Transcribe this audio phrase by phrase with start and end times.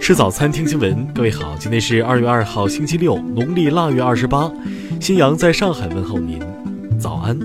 [0.00, 1.06] 吃早餐，听新闻。
[1.14, 4.50] 各位好，今天是二月二号，星期六，农历腊月二十八。
[5.00, 6.40] 新阳在上海问候您，
[6.98, 7.38] 早安。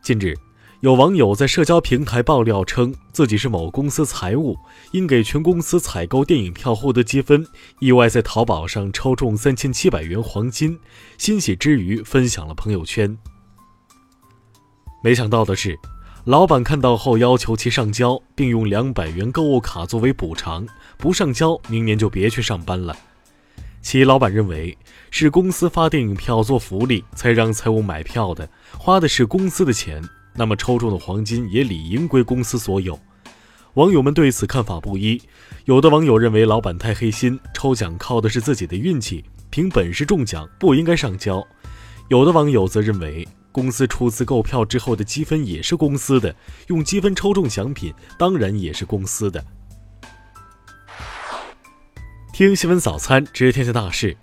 [0.00, 0.34] 近日，
[0.82, 4.58] 有网友在社交平台爆料称，自己是某公司财务，
[4.90, 7.46] 因给全公司采购电影票获得积分，
[7.78, 10.76] 意外在淘宝上抽中三千七百元黄金，
[11.18, 13.16] 欣喜之余分享了朋友圈。
[15.04, 15.78] 没想到的是，
[16.24, 20.66] 老板看到后要求其上交，并用两百元购物卡作为补偿，
[20.98, 22.96] 不上交，明年就别去上班了。
[23.82, 24.76] 其老板认为
[25.12, 30.02] 是公司发电影票做福利，才让财务买票的，花的是公司的钱，
[30.34, 32.98] 那么抽中的黄金也理应归公司所有。
[33.74, 35.20] 网友们对此看法不一，
[35.64, 41.40] 有的网友认为老板太黑心，抽奖靠的是自己的运气，凭本事中奖不应该上交；
[42.08, 46.34] 有的网友则认为公司出资购票之后的积分也是公司的，
[46.66, 49.42] 用积分抽中奖品当然也是公司的。
[52.32, 54.16] 听新闻早餐知天下大事。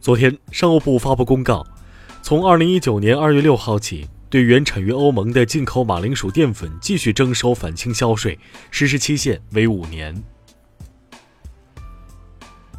[0.00, 1.66] 昨天，商务部发布公告，
[2.20, 8.36] 从二零一九年二月六号起，对原产于欧盟的进口马铃薯淀粉继续征收反倾销税，
[8.72, 10.12] 实施期限为五年。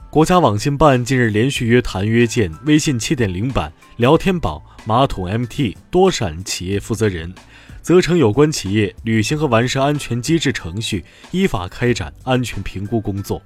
[0.09, 7.33] 国家网信办近日连续约谈约见微信七点零版、聊天宝、马桶 MT 多闪企业负责人，
[7.81, 13.41] 责成有关企业履行和完善安全机制程序，依法开展安全评估工作。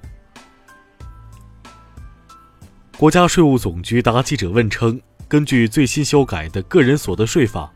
[2.98, 7.72] 国家税务总局答记者问称，根据最新修改的个人所得税法，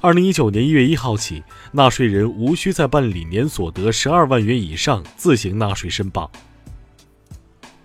[0.00, 6.30] 二零一九年一月一号起，纳税人无需再办理年所得十二万元以上自行纳税申报。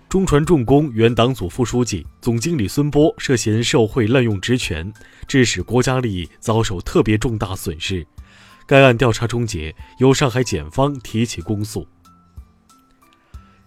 [0.08, 4.92] 中船重工原党组副书记、总经理孙波涉嫌受贿滥用职权，
[5.26, 8.06] 致使国家利益遭受特别重大损失，
[8.64, 11.84] 该案调查终结，由上海检方提起公诉。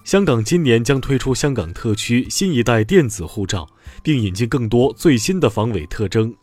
[0.06, 3.68] 香港今年将推出香港特区新一代电子护照，
[4.02, 6.34] 并引进更多最新的防伪特征，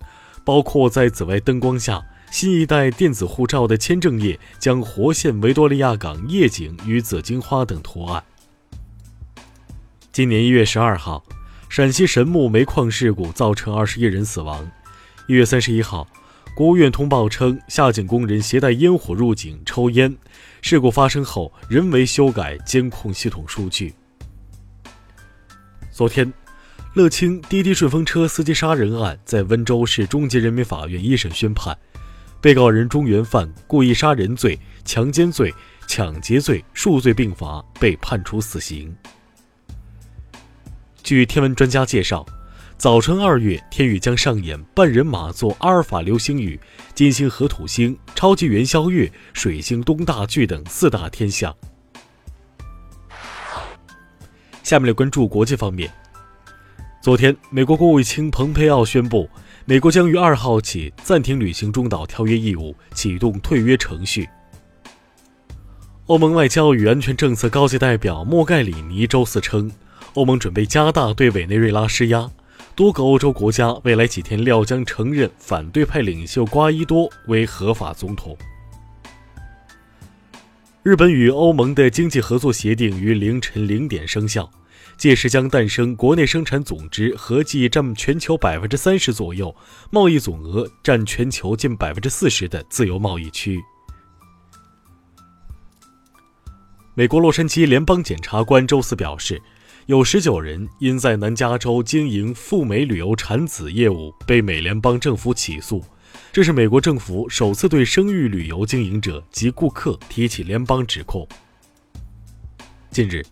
[0.44, 8.22] 包括在紫外灯光下，新一代电子护照的签证页将活现维多利亚港夜景与紫荆花等图案。
[10.12, 11.24] 今年一月十二号，
[11.68, 14.70] 陕西神木煤矿事故造成二十一人死亡。
[15.26, 16.06] 一月三十一号。
[16.56, 20.16] 国务院通报称，下井工人携带烟火入井抽烟，
[20.62, 23.92] 事故发生后人为修改监控系统数据。
[25.90, 26.32] 昨天，
[26.94, 31.76] 乐清滴滴顺风车司机杀人案在温州市中级人民法院一审宣判，
[32.40, 35.52] 被告人中原犯故意杀人罪、强奸罪、
[35.88, 38.94] 抢劫罪数罪并罚，被判处死刑。
[41.02, 42.24] 据天文专家介绍。
[42.76, 46.58] 早春二月，天宇将上演半人马座阿尔法流星雨、
[46.92, 51.54] 金星合土星、超级元宵月、水星东大距等四大天象。
[54.64, 55.90] 下面来关注国际方面。
[57.04, 59.28] 昨天，美国国务卿蓬佩奥宣布，
[59.66, 64.26] 美国将于二号起暂停履行中导条约义务，启动退约程序。
[66.06, 69.70] 欧盟外交与安全政策高级代表莫盖里尼周四称，
[70.14, 72.30] 欧盟准备加大对委内瑞拉施压。
[72.74, 78.34] 多个欧洲国家未来几天料将承认反对派领袖瓜伊多为合法总统。
[80.82, 84.50] 日本与欧盟的经济合作协定于凌晨零点生效，
[84.96, 89.54] 届时将诞生国内生产总值合计占全球百分之三十左右、
[89.90, 93.60] 贸易总额占全球近百分之四十的自由贸易区。
[96.94, 99.40] 美国洛杉矶联邦检察官周四表示。
[99.86, 105.84] 有十九人因在南加州经营赴美旅游产子业务被美联邦政府起诉，
[106.32, 111.28] 这是美国政府首次对生育旅游经营者及顾客提起联邦指控。
[112.90, 113.22] 近日，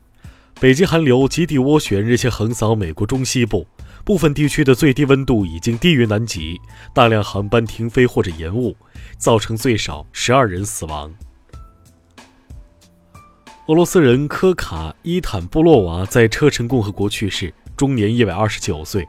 [0.62, 3.66] 北极寒流极地涡旋日前横扫美国中西部，
[4.04, 6.60] 部分地区的最低温度已经低于南极，
[6.94, 8.76] 大量航班停飞或者延误，
[9.18, 11.12] 造成最少十二人死亡。
[13.66, 19.04] 俄罗斯人科卡伊坦布洛娃在车臣共和国去世，终年一百二十九岁。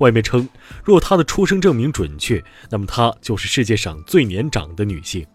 [0.00, 0.46] 外媒称，
[0.84, 5.26] 若她的出生证明准确，那么她就是世界上最年长的女性。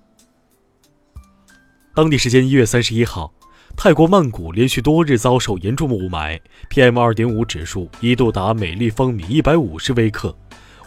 [1.95, 3.33] 当地时间一月三十一号，
[3.75, 6.39] 泰国曼谷连续多日遭受严重雾霾
[6.69, 10.35] ，PM 二点五指数一度达每立方米一百五十微克。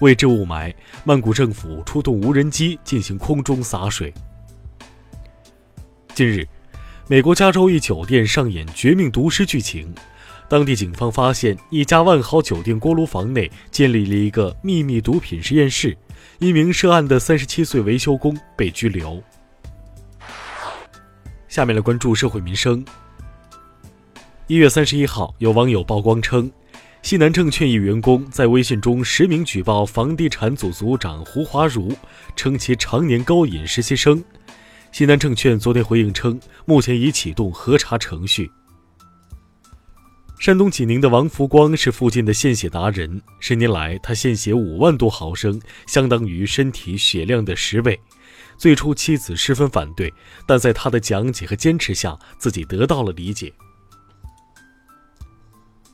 [0.00, 0.74] 为治雾霾，
[1.04, 4.12] 曼谷政府出动无人机进行空中洒水。
[6.14, 6.46] 近日。
[7.08, 9.94] 美国加州一酒店上演绝命毒师剧情。
[10.48, 15.96] 当地警方发现一家万豪酒店锅炉房内建立了一个秘密毒品实验室，
[16.40, 19.22] 一名涉案的三十七岁维修工被拘留。
[21.56, 22.84] 下面来关注社会民生。
[24.46, 26.52] 一月三十一号，有网友曝光称，
[27.00, 31.96] 西南证券一员工在微信中实名举报房地产组组长胡华如，
[32.36, 34.22] 称其常年勾引实习生。
[34.92, 38.50] 西南证券昨天回应称，目前已启动核查程序。
[40.38, 47.98] 山东济宁的王福光是附近的献血达人，十年来他献血五万多毫升，相当于身体血量的十倍。
[48.58, 50.12] 最初妻子十分反对，
[50.46, 53.52] 但在他的讲解和坚持下，自己得到了理解。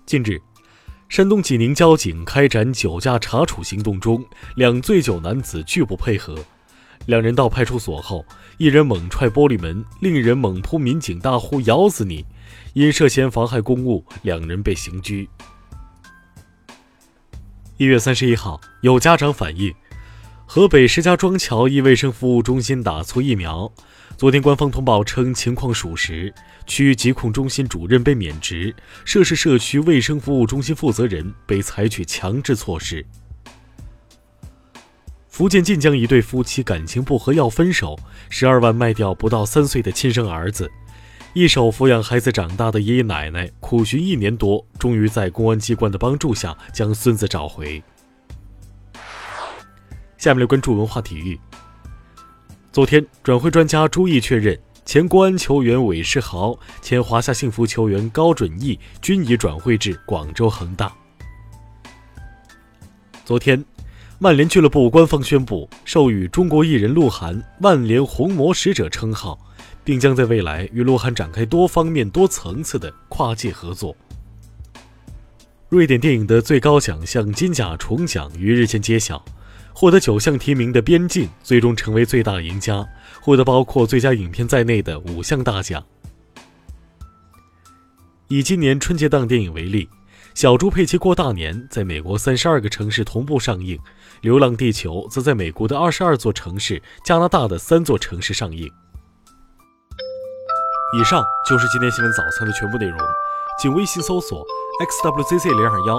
[0.06, 0.40] 近日，
[1.08, 4.24] 山东济宁交警开展酒驾查处行动中，
[4.56, 6.36] 两醉酒男子拒不配合。
[7.06, 8.24] 两人到派出所后，
[8.58, 12.24] 一人猛踹玻璃门，另一人猛扑民警，大呼“咬死你”。
[12.74, 15.28] 因涉嫌妨害公务，两人被刑拘。
[17.76, 19.74] 一月三十一号，有家长反映，
[20.54, 23.72] 河北石家庄桥一卫生服务中心打错疫苗。
[24.18, 26.30] 昨天官方通报称情况属实，
[26.66, 33.02] 区疾控中心主任被免职，涉事社区卫生服务中心负责人被采取强制措施。
[35.26, 37.98] 福建晋江一对夫妻感情不和要分手，
[38.28, 40.70] 十二万卖掉不到三岁的亲生儿子。
[41.32, 47.82] 一手抚养孩子长大的爷爷奶奶苦寻一年多，终于在公安机关的帮助下将孙子找回。
[50.22, 51.36] 下面来关注文化体育。
[52.70, 60.92] 昨天，转会专家朱毅确认，前国安球员韦世豪、前华夏幸福球员高准翼均已转会至广州恒大。
[63.24, 63.64] 昨天，
[64.20, 69.36] 曼联俱乐部官方宣布授予中国艺人鹿晗“曼联红魔使者”称号。
[69.84, 73.96] 并将在未来与鹿晗展开多方面、多层次的跨界合作。
[75.68, 79.24] 瑞典电影的最高奖项金甲虫奖于日前揭晓，
[79.74, 82.86] 获得九项提名的《边境》最终成为最大赢家，
[83.20, 85.82] 获得包括最佳影片在内的五项大奖。
[88.28, 89.86] 以今年春节档电影为例，
[90.34, 93.76] 《小猪佩奇过大年》在美国三十二个城市同步上映，
[94.20, 98.70] 《流浪地球》则在美国的二十二座城市、加拿大的三座城市上映。
[100.98, 102.98] 以上就是今天新闻早餐的全部内容，
[103.60, 104.44] 请微信搜索
[104.80, 105.98] xwzc 零二幺，